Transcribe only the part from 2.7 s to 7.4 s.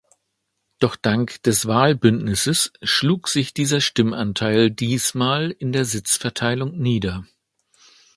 schlug sich dieser Stimmanteil diesmal in der Sitzverteilung nieder.